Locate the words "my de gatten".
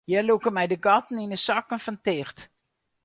0.55-1.21